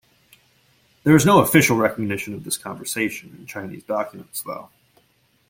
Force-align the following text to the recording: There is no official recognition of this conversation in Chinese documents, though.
There 1.03 1.15
is 1.15 1.27
no 1.27 1.41
official 1.41 1.77
recognition 1.77 2.33
of 2.33 2.43
this 2.43 2.57
conversation 2.57 3.35
in 3.37 3.45
Chinese 3.45 3.83
documents, 3.83 4.41
though. 4.41 4.69